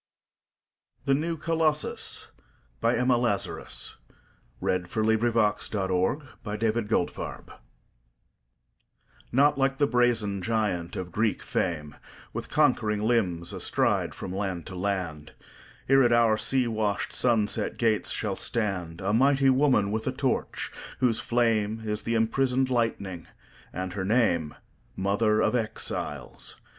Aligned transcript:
The 1.05 1.13
New 1.13 1.37
Colossus 1.37 2.29
Emma 2.81 3.19
Lazarus 3.19 3.97
NOT 4.59 4.91
like 9.31 9.77
the 9.77 9.87
brazen 9.91 10.41
giant 10.41 10.95
of 10.95 11.11
Greek 11.11 11.43
fame, 11.43 11.95
With 12.33 12.49
conquering 12.49 13.03
limbs 13.03 13.53
astride 13.53 14.15
from 14.15 14.35
land 14.35 14.65
to 14.65 14.75
land; 14.75 15.33
Here 15.87 16.01
at 16.01 16.11
our 16.11 16.35
sea 16.35 16.67
washed, 16.67 17.13
sunset 17.13 17.77
gates 17.77 18.09
shall 18.09 18.35
standA 18.35 19.13
mighty 19.15 19.51
woman 19.51 19.91
with 19.91 20.07
a 20.07 20.11
torch, 20.11 20.71
whose 20.97 21.21
flameIs 21.21 22.05
the 22.05 22.15
imprisoned 22.15 22.71
lightning, 22.71 23.27
and 23.71 23.93
her 23.93 24.03
nameMother 24.03 25.45
of 25.45 25.53
Exiles. 25.53 26.55